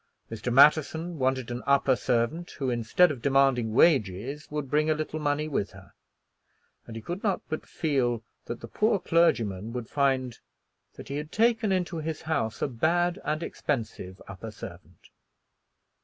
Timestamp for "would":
4.49-4.67, 9.73-9.87